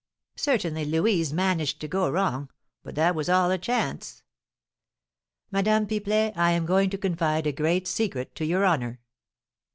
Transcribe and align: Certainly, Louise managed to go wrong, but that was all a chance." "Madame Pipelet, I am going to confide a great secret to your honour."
Certainly, 0.37 0.85
Louise 0.85 1.31
managed 1.31 1.79
to 1.81 1.87
go 1.87 2.09
wrong, 2.09 2.49
but 2.81 2.95
that 2.95 3.13
was 3.13 3.29
all 3.29 3.51
a 3.51 3.59
chance." 3.59 4.23
"Madame 5.51 5.85
Pipelet, 5.85 6.35
I 6.35 6.53
am 6.53 6.65
going 6.65 6.89
to 6.89 6.97
confide 6.97 7.45
a 7.45 7.51
great 7.51 7.87
secret 7.87 8.33
to 8.33 8.45
your 8.47 8.65
honour." 8.65 8.99